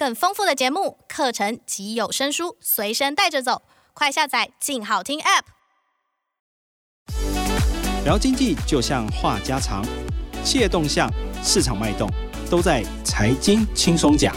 [0.00, 3.60] 更丰富的节目、课程及有声书随身带着走，
[3.92, 5.42] 快下载“静好听 ”App。
[8.06, 9.84] 聊经济就像话家常，
[10.42, 11.06] 企业动向、
[11.42, 12.08] 市场脉动，
[12.50, 14.34] 都在财经轻松讲。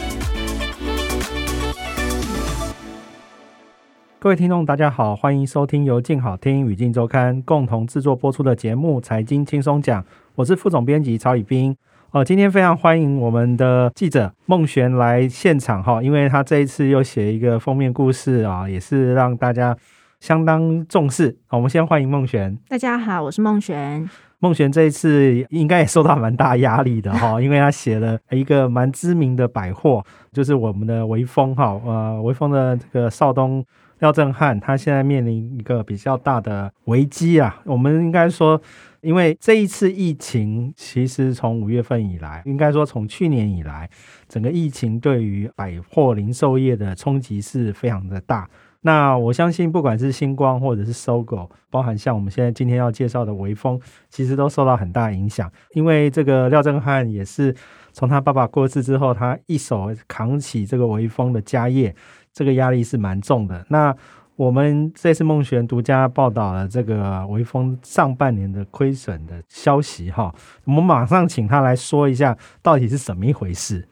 [4.18, 10.02] 各位听众，大家好，欢迎收听由静好听与静周刊共同制作播出的节目《财经轻松讲》，
[10.34, 11.74] 我是副总编辑曹以斌。
[12.14, 19.76] 哦，今天非常欢迎我们的记者孟璇来现场哈，因为他这一次又写一个封面故事啊，也是让大家
[20.20, 21.36] 相当重视。
[21.50, 22.56] 我们先欢迎孟璇。
[22.68, 24.08] 大家好，我是孟璇。
[24.38, 33.64] 孟璇这一次应该也受到蛮大压力的哈， 因为他写了一个蛮知名的百货，就是我们的微风哈，呃，微风的这个少东
[33.98, 37.60] 廖正汉，他现在面临一个比较大的危机啊。
[37.64, 38.60] 我们应该说。
[39.04, 43.86] 因为这一次疫情，其实从五月份以来，应该说从去年以来，
[44.26, 48.48] 整个疫情对于百货零售业的冲击是非常的大。
[48.80, 55.52] 那我相信，不管是星光或者是搜狗包含像我们现在今天要介绍的微风，其实都受到很大影响。
[55.74, 57.54] 因为这个廖正汉也是
[57.92, 61.94] 从他爸爸过世之后，他一手扛起这个微风的家业，
[62.34, 63.64] 这个压力是蛮重的。
[63.70, 63.96] 那
[64.36, 73.86] 我们这次孟璇独家报道了这个微风上半年的亏损的消息哈，我们马上请他来说一下到底是怎么一回事。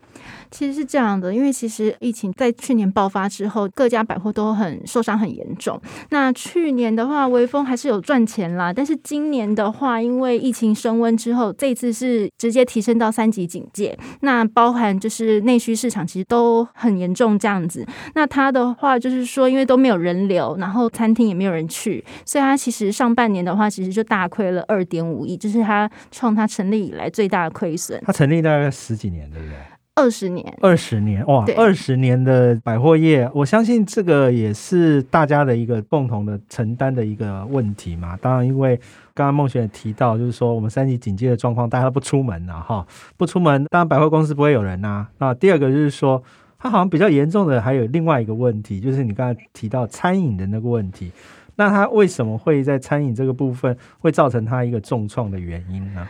[0.51, 5.81] 其实是这样的，因为其实疫情在去年爆发之后，各家百货都很受伤很严重。
[6.11, 13.99] 那去年的话，微风还是有赚钱啦，但是今年的话，因为疫情升温之后，这次是直接提升到三级警戒。
[14.21, 17.87] 那包含就是内需市场其实都很严重这样子。
[18.15, 28.01] 那他的话就是说，因为都没有人流，然后餐厅也没有人去，所以他其实上半年的话，其实就大亏了二点五亿，这是他创他成立以来最大的亏损。
[28.05, 29.57] 他成立大概十几年，对不对？
[29.95, 31.45] 二十年，二十年哇！
[31.55, 38.17] 二十年的百货业，我相信这个也是大家的一个共同的承担的一个问题嘛。
[38.17, 38.75] 当然，因为
[39.13, 42.86] 刚刚孟璇也提到，就是说我们三级警戒的状况，大家都不出门了哈，
[43.19, 45.07] 不出门，当然百货公司不会有人呐。
[45.19, 46.23] 那第二个就是说，
[46.59, 51.13] 它好像比较严重的还有另外一个问题，就是你刚才提到餐饮的那个问题。
[51.57, 56.09] 那它为什么会在餐饮这个部分会造成它一个重创的原因呢？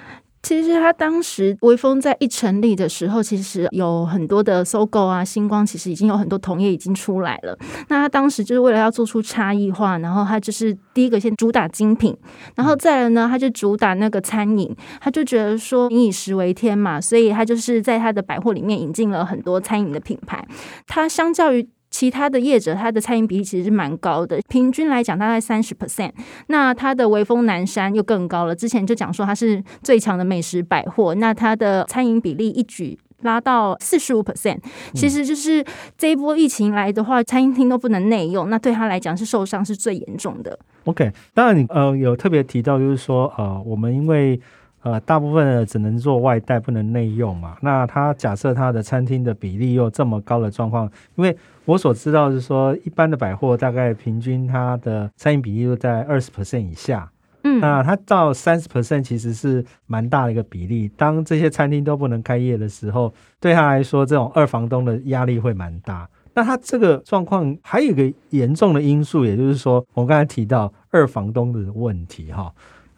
[0.52, 7.56] 其实他当时微风在一成立的时候，其实有很多的搜狗啊、星光，其实已经有很多同业已经出来了。
[7.88, 12.14] 那他当时就是为了要做出差异化，然后他就是第一个先主打精品，
[12.54, 14.76] 然后再来呢，他就主打那个餐饮。
[15.00, 20.46] 他就觉得说“民以食为天”嘛，所以他就是在他的百货里面引进了很多餐饮的品牌。
[20.86, 26.10] 他相较于其他的业者，它的餐饮比例其实是蛮高的，平均来讲大概三十 percent。
[26.48, 34.58] 那它的微风南山又更高了，之前就讲说它是最强的美食百货，那它的餐饮比例一举拉到四十五 percent。
[34.94, 35.64] 其实就是
[35.98, 40.58] 这一波疫情来的话，餐厅都不能内用，那对他来讲是受伤是最严重的。
[40.86, 44.40] OK，当然你呃有特别提到，就是说呃我们因为。
[44.82, 47.56] 呃，大部分的只能做外带，不能内用嘛。
[47.60, 57.08] 那他假设他的餐厅的比例又这么高的状况，因为我所知道是说，一般的百货大概平均它的餐饮比例都在二十 percent 以下。
[57.44, 60.90] 嗯，那它到三十 percent 其实是蛮大的一个比例。
[60.96, 66.08] 当这些餐厅都不能开业的时候，对他来说，这种二房东的压力会蛮大。
[66.34, 72.50] 那他这个状况还有一个严重的因素，也就是说，我刚才提到二房东的问题哈。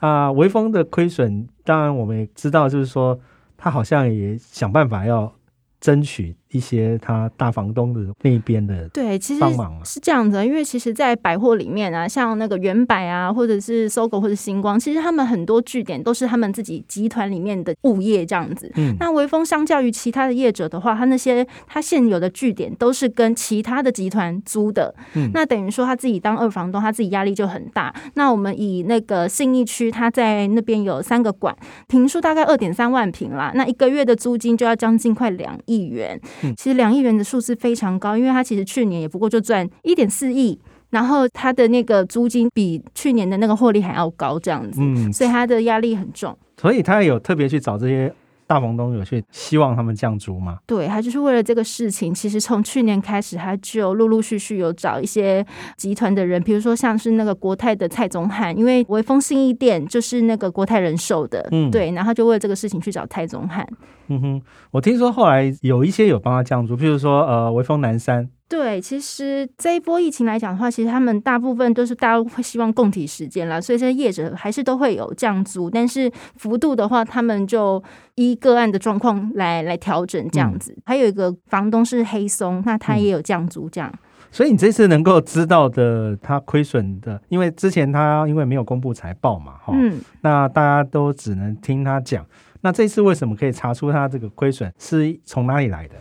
[0.04, 3.18] 啊，微风的亏损，当然我们也知道，就是说
[3.56, 5.34] 他好像也想办法要
[5.80, 6.36] 争取。
[6.54, 9.40] 一些他大房东的那边的对，其实
[9.84, 18.70] 是这样子，因为其实，在百货里面啊，像那个原百啊，或者是 SOGO 或者星光，其实他们很多据点都是他们自己集团里面的物业这样子。
[18.76, 24.94] 嗯，那微风相较于其他的业者的话，他那些他现有的据点都是跟其他的集团租的。
[25.14, 27.92] 嗯，那等于说他自己当二房东，他自己压力就很大。
[28.14, 31.52] 那我们以那个信义区，他在那边有三个馆，
[31.88, 36.20] 坪数大概二点三万平啦，那一个月的租金就要将近快两亿元。
[36.56, 40.58] 其实两亿元的数字非常高，因为它其实去年也不过就赚一点四亿，
[40.90, 48.12] 然后它的那个租金比去年的那个获利还要高，这样子，嗯，所以它的压力很重，所以他有特别去找这些
[48.46, 50.58] 大房东，有去希望他们降租吗？
[50.66, 55.44] 对，他就是为了这个事情，其实从去年开始，他就陆陆续续有找一些
[55.76, 63.66] 集团的人，比如说像是那个国泰的蔡宗翰，因为微风信义店就是那个国泰人寿的，嗯，对，然后就为了这个事情去找蔡宗翰。
[64.08, 77.82] 嗯哼，我听说后来有一些有帮他降租，譬如说呃，微风南山对，其实这一波疫情来讲的话，其实他们大部分都是大家会希望供体时间啦，所以这些业者还是都会有降租，但是幅度的话，他们就
[78.16, 80.72] 依个案的状况来来调整这样子。
[80.72, 83.90] 嗯、还有一个房东是黑松，那他也有降租这样。
[83.92, 83.98] 嗯、
[84.30, 92.24] 所以你这次能够知道的他亏损的，因为之前他因为没有公布财报嘛，哈，嗯，那大家都只能听他讲。
[92.60, 95.94] 那这次为什么可以查出他这个亏损是从哪里来的？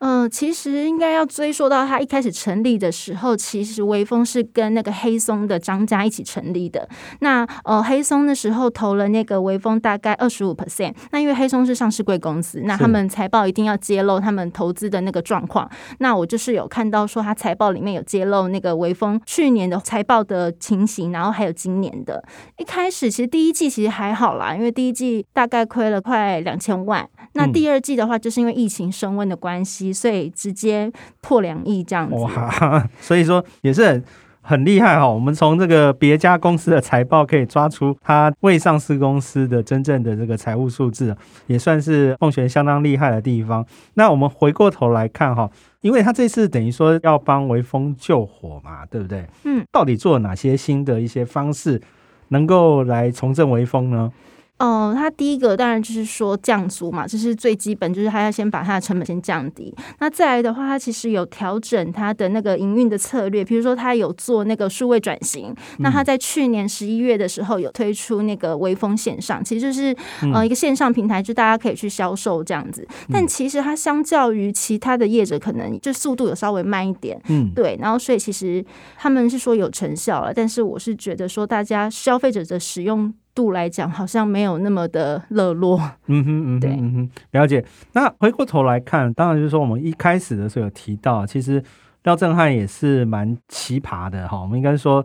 [0.00, 6.88] 嗯、呃，其实应该要追溯到他一开始成立的时候，其实微风是跟那个黑松的张家一起成立的。
[7.20, 10.94] 那呃，黑松的时候投了那个微风大概二十五 percent。
[11.10, 15.68] 那因为黑松是上市贵公司，那他们财报一定要揭露他们投资的那个状况。
[15.98, 22.24] 那我就是有看到说，他财报里面有揭露那个微风去年的财报的情形，然后还有今年的。
[22.58, 27.08] 一开始其实第一季其实还好啦，因为第一季大概亏了快两千万。
[27.34, 29.83] 那第二季的话，就是因为疫情升温的关系。
[29.92, 30.90] 所以直接
[31.20, 32.88] 破两亿这样子，哇！
[33.00, 34.04] 所以说也是很
[34.40, 35.08] 很厉害哈。
[35.08, 41.16] 我们从这个别家公司的财报可以抓出它未上市公司的真正的这个财务数字，
[41.46, 43.64] 也算是凤璇相当厉害的地方。
[43.94, 45.50] 那我们回过头来看哈，
[45.80, 49.26] 因为他这次等于说要帮微风救火嘛，对不对？
[49.44, 51.80] 嗯，到底做了哪些新的一些方式，
[52.28, 54.12] 能够来重振微风呢？
[54.60, 59.74] 哦，他第一个当然就是说降租嘛，这是最基本，就是他要先把它的成本先降低。
[59.98, 65.52] 那再来的话，它其实有调整它的那个营运的策略，比如说它有做那个数位转型。
[65.80, 69.94] 那它在去年十一月的时候有推出那个微风线上，其实就是
[70.32, 72.86] 呃一个线上平台，就大家可以去销售这样子。
[73.12, 77.20] 但其实它相较于其他的业者，可能就速度有稍微慢一点。
[77.28, 77.76] 嗯，对。
[77.80, 78.64] 然后所以其实
[78.96, 83.12] 他们是说有成效了，但是我是觉得说大家消费者的使用。
[83.34, 85.78] 度来讲，好像没有那么的热络。
[86.06, 87.64] 嗯哼，嗯哼，对，嗯哼，了解。
[87.92, 91.62] 那回过头来看，当然就是说，我们一开始的时候有提到，其实
[92.04, 94.40] 廖振汉也是蛮奇葩的哈。
[94.40, 95.04] 我们应该说，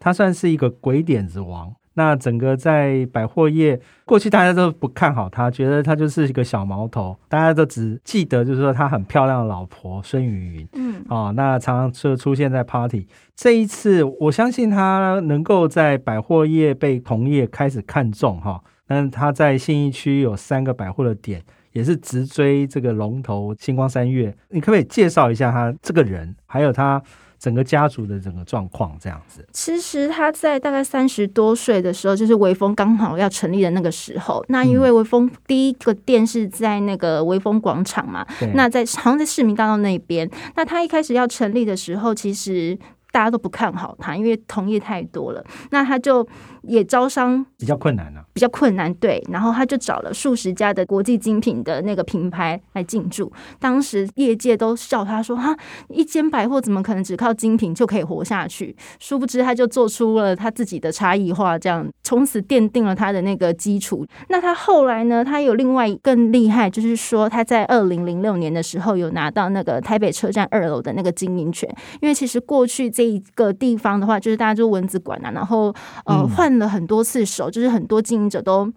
[0.00, 1.72] 他算是一个鬼点子王。
[1.98, 13.08] 那整个在百货业，过去大家都不看好他，觉得他就是一个小毛头，大家都只记得就是说他很漂亮的老婆孙芸芸，嗯，哦，那常常就出现在 party。
[13.34, 21.42] 这一次，我相信他能够在百货业被同业开始看中哈，那他在信义区有三个百货的点，
[21.72, 24.32] 也是直追这个龙头星光三月。
[24.50, 27.02] 你可不可以介绍一下他这个人，还有他？
[27.38, 34.44] 整个家族的整个状况这样子，其实他在大概三十多岁的时候，就是微风刚好要成立的那个时候。
[34.48, 40.28] 那因为微风第一个店是在那个微风广场嘛，嗯、那在好像在市民大道那边。
[40.56, 42.76] 那他一开始要成立的时候，其实
[43.12, 45.44] 大家都不看好他，因为同业太多了。
[45.70, 46.26] 那他就。
[46.62, 49.24] 也招商比较困难呢、啊，比较困难，对。
[49.30, 53.32] 然后他就找了数十家的国际精品的那个品牌来进驻。
[53.58, 55.56] 当时业界都笑他说：“哈，
[55.88, 64.04] 一间百货怎么可能只靠精品就可以活下去？”殊不知，他就做出了他自己的差异化，这样从此奠定了他的那个基础。
[64.28, 65.24] 那他后来呢？
[65.24, 71.72] 他有另外更厉害，就是说他在二零零六年的时候有拿到那个台北车站二楼的那个经营权。
[72.02, 75.72] 因为其实过去这一个地方的话，就是大家就蚊子馆啊，然后
[76.04, 76.48] 呃换。
[76.58, 78.68] 了很多次手，就是很多经营者都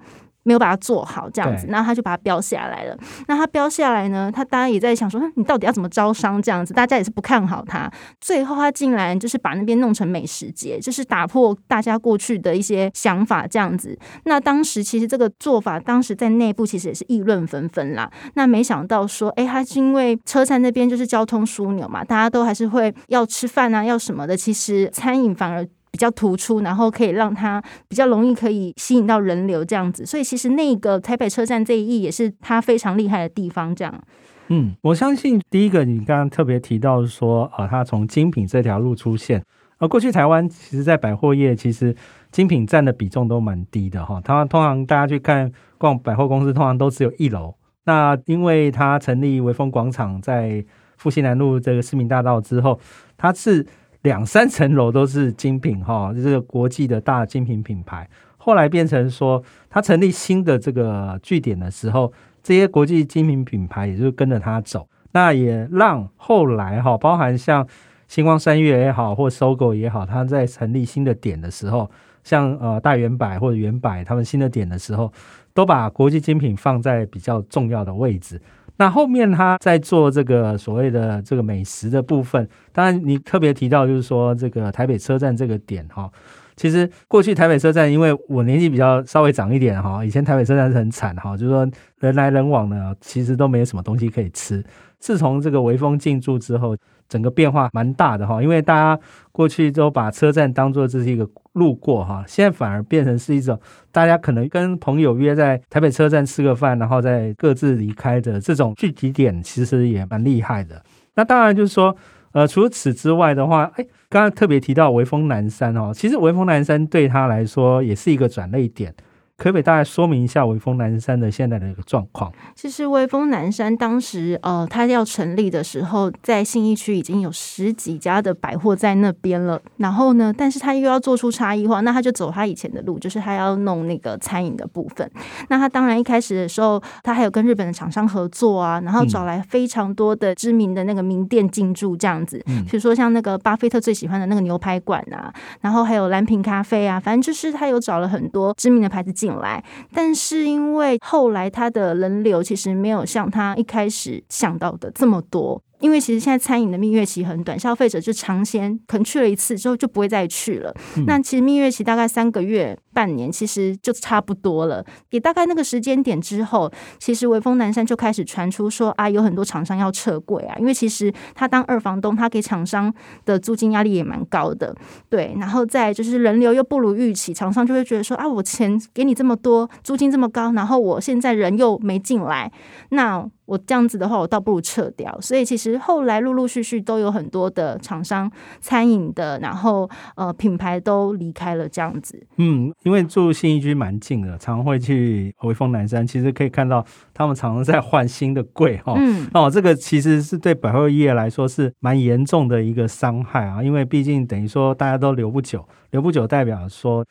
[0.44, 2.98] 没有把它做好，这样子，那他就把它标下来了。
[3.28, 6.42] 那他标下来呢，他当然也在想说，你到底要怎么招商？
[6.42, 7.92] 这样子，大家也是不看好他。
[8.20, 13.98] 最后，他竟然就是把那边弄成美食街，就是打破大家过去的一些想法，这样子。
[14.26, 18.10] 那当时其实这个做法，当时在内部其实也是议论纷纷啦。
[18.34, 24.36] 那没想到说，哎，他是因为车站那边就是交通枢纽嘛，大家都还是会要吃饭啊，要什么的。
[24.36, 25.68] 其实餐饮反而。
[25.92, 33.76] 比较突出，然后可以让它比较容易可以吸引到人流这样子，所以其实那个台北车站这一役也是它非常厉害的地方。
[33.76, 34.02] 这样，
[34.48, 39.44] 嗯，我相信第一个你刚刚特别提到说，呃，它从精品这条路出现，
[39.80, 41.94] 而过去台湾其实，在百货业其实
[42.32, 44.22] 精品占的比重都蛮低的哈。
[44.24, 47.54] 它通常大家去看逛百货公司，通常都只有一楼。
[47.84, 50.64] 那因为它成立微风广场在
[50.96, 52.80] 复兴南路这个市民大道之后，
[53.18, 53.68] 它是。
[54.04, 58.10] 两三层楼都是精品哈，这个国际的大精品品牌。
[58.38, 64.88] 后来变成说，他成立新的这个据点的时候，这些国际精品品牌也就跟着他走。
[65.12, 67.68] 那也让后来哈，包含像
[68.08, 71.92] 星光三月也好，或搜狗也好，他在成立新的点的时候，
[72.24, 75.14] 像呃大远百或者远百他们新的点的时候，
[75.54, 78.42] 都把国际精品放在比较重要的位置。
[78.82, 86.10] 那后面他在做这个所谓的这个美食的部分，当然你特别提到就是说这个台北车站这个点哈，
[86.56, 91.70] 其实过去台北车站，因为我年纪比较稍微长一点哈，以前台北车站是很惨哈，就是说
[92.00, 94.66] 人来人往呢，其实都没有什么东西可以吃。
[94.98, 96.76] 自从这个微风进驻之后，
[97.12, 98.42] 整个变化蛮大的哈。
[98.42, 98.98] 因为大家
[99.34, 103.60] 过去都把车站当做这是一个路过哈，现在反而变成是一种
[103.92, 110.82] 大家可能跟朋友约在台北车站吃个饭，然后再各自离开的这种聚集点，其实也蛮厉害的。
[111.16, 111.94] 那当然就是说，
[112.32, 118.96] 呃，除此之外的话，哎，刚刚特别提到微风南山哦，其实微风南山对他来说也是一个转捩点。
[119.42, 122.32] 可不可以大概说明一下微风南山的现在的一个状况？
[122.54, 129.60] 其实微风南山当时呃，它要成立的时候，在信义区已经有十几家的百货在那边了。
[129.78, 135.10] 然后呢，但是他又要做出差异化，那他就走他以前的路，就是他要弄那个餐饮的部分。
[135.50, 142.40] 那他当然一开始的时候，他还有跟日本的厂商合作啊，然后找来非常多的知名的那个名店进驻这样子。
[142.46, 155.62] 嗯，比如说像那个巴菲特最喜欢的那个牛排馆啊，然后还有蓝瓶咖啡啊，反正就是他有找了很多知名的牌子进来，但是因为后来他的人流其实没有像他一开始想到的这么多。
[155.82, 160.74] 因为其实现在餐饮的蜜月期很短，消费者就尝鲜，可能去了一次之后就不会再去了。
[160.96, 164.86] 嗯、那其实蜜月期大概三个月、半年，其实就差不多了。
[165.10, 170.56] 也大概那个时间点之后，其实微风南山就开始传出说啊，有很多厂商要撤柜啊。
[170.60, 172.94] 因为其实他当二房东，他给厂商
[173.26, 174.76] 的租金压力也蛮高的。
[175.10, 182.52] 对，然后再就是人流又不如预期，厂商就会觉得说啊，我钱给你这么多，租金这么高，然后我现在人又没进来，
[182.90, 183.28] 那。
[183.52, 185.20] 我这样子的话，我倒不如撤掉。
[185.20, 188.32] 所以其实后来陆陆续续都有很多的厂商、
[188.62, 192.26] 餐饮的，然后呃品牌都离开了这样子。
[192.38, 198.94] 嗯，因为住新一居蛮近的，常会去回风南山，其实可以看到他们常常在换新的柜哈。
[198.96, 207.06] 嗯，哦，这个其实是对百货业来说是蛮严重的一个伤害啊，因为毕竟等于说大家都留不久，留不久代表说。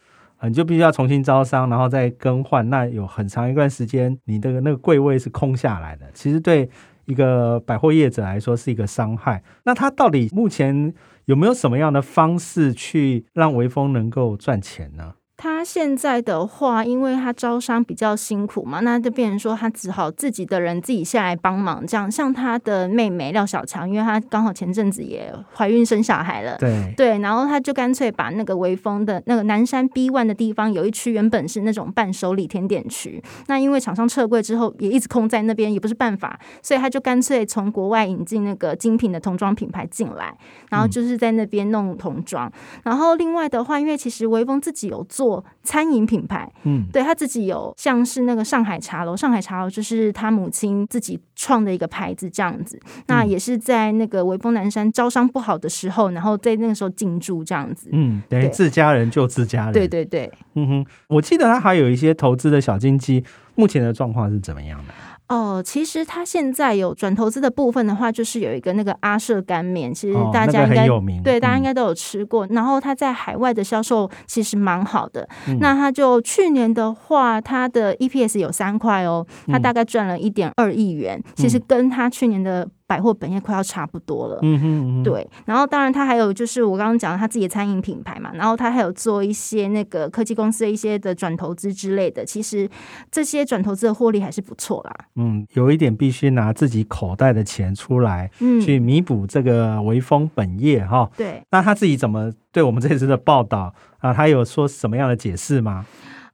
[0.49, 2.69] 你就必须要重新招商，然后再更换。
[2.71, 6.07] 那有很长一段时间，你的那个柜位是空下来的。
[6.15, 6.69] 其实对
[7.05, 9.43] 一个百货业者来说是一个伤害。
[9.65, 10.95] 那他到底目前
[11.27, 15.15] 有没有什么样的方式去让微风能够赚钱呢？
[15.43, 21.83] 他现在的话，因为他招商比较辛苦嘛，那就变成说他只好自己的人自己下来帮忙。
[21.87, 40.37] 这样，像他的妹妹廖小强，因为她刚好前阵子也怀孕生小孩了，对对，然后他就干脆把那个微风的那个南山 B one 的地方有一区原本是那种伴手礼甜点区，那因为厂商撤柜之后也一直空在那边，也不是办法，所以他就干脆从国外引进那个精品的童装品牌进来，
[40.69, 42.47] 然后就是在那边弄童装。
[42.47, 42.53] 嗯、
[42.85, 45.30] 然后另外的话，因为其实微风自己有做。
[45.63, 52.81] 餐饮品牌，嗯，对他自己有像是那个上海茶楼，上海茶楼就是他母亲自己创的一个牌子，这样子。
[52.85, 57.91] 嗯、那也是在那个微风南山招商不好的时候，然后在那个时候进驻这样子。
[57.93, 59.73] 嗯，等于自家人就自家人。
[59.73, 63.23] 对对对，嗯哼，我记得他还有一些投资的小金鸡，
[63.55, 64.95] 目前的状况是怎么样的？
[65.31, 72.45] 哦，其实他现在有转投资的部分的话，就是有一个那个阿舍干面，其实大家应该、哦那个、对大家应该都有吃过。
[72.49, 75.29] 嗯、然后他在海外的销售其实蛮好的。
[75.47, 82.69] 嗯、那他就去年的话，他的 EPS 有三块哦，他大概赚了一点二亿元，嗯、其实跟他去年的。
[82.91, 85.25] 百货本业快要差不多了，嗯哼，嗯哼，对。
[85.45, 92.25] 然后当然他还有就是我刚刚讲的他自己的餐饮品牌嘛，然后他还有做一些那个科技公司的一些的转投资之类的。
[92.25, 92.69] 其实
[93.09, 94.93] 这些转投资的获利还是不错啦。
[95.15, 101.09] 嗯，有一点必须拿自己口袋的钱出来，嗯，去弥补这个微风本业哈。
[101.17, 101.41] 对。
[101.53, 104.13] 那他自己怎么对我们这次的报道啊？
[104.13, 105.87] 他有说什么样的解释吗？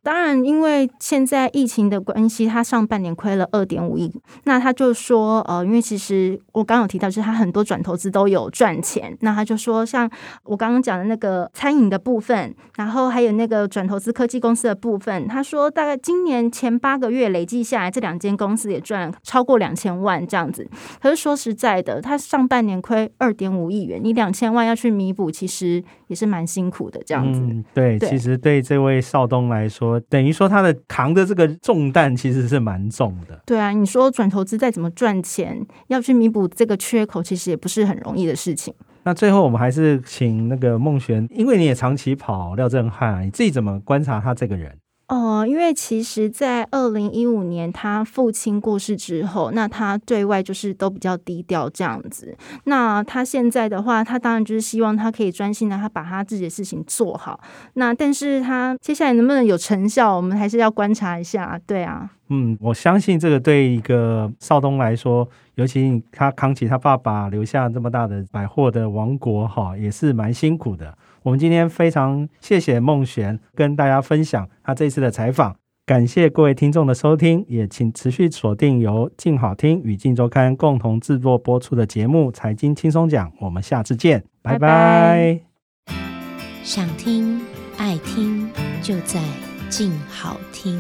[0.06, 4.08] 当然，因为现在疫情的关系，他上半年亏了二点五亿。
[4.44, 9.18] 那他就说，呃，因为其实我刚刚有提到，就是他很多转投资都有赚钱。
[9.22, 10.08] 那他就说，像
[10.44, 20.64] 我刚刚讲的那个餐饮的部分，然后还有那个转投资科技公司的部分，他说大概今年前八个月累计下来，这两间公司也赚了超过两千万这样子。
[21.02, 27.40] 可是说实在的，他上半年亏二点五亿元，你两千万要去弥补，其实也是蛮辛苦的这样子。
[27.40, 29.95] 嗯，对，对其实对这位少东来说。
[30.00, 33.40] 等于说他的扛的这个重担其实是蛮重的。
[33.46, 38.74] 对啊，你说转投资再怎么赚钱，要去弥补这个缺口，其实也不是很容易的事情。
[39.04, 44.76] 那最后我们还是请那个孟璇，因为你也长期跑廖振汉，你自己怎么观察他这个人？
[45.46, 52.36] 因为其实，在二零一五年他父亲过世之后，那他对外就是都比较低调这样子。
[52.64, 57.40] 那他现在的话，他当然就是希望他可以专心的，他把他自己的事情做好。
[57.74, 61.60] 那但是他接下来能不能有成效，我们还是要观察一下。
[61.66, 70.96] 对啊，嗯，我相信这个对一个少东来说，尤其他扛起他爸爸留下这么大的百货的王国，哈，也是蛮辛苦的。
[71.26, 84.58] 我们今天非常谢谢孟璇跟大家分享他这次的采访，感谢各位听众的收听，也请持续锁定由静好听与静周刊共同制作播出的节目《财经轻松讲》，我们下次见，拜拜。
[84.58, 85.40] 拜
[85.88, 85.94] 拜。
[86.62, 87.40] 想听
[87.76, 88.48] 爱听，
[88.80, 89.20] 就在
[89.68, 90.78] 静好听。